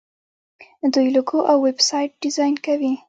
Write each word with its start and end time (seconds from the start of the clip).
دوی 0.93 1.07
لوګو 1.15 1.39
او 1.49 1.57
ویب 1.65 1.79
سایټ 1.89 2.11
ډیزاین 2.23 2.55
کوي. 2.65 2.91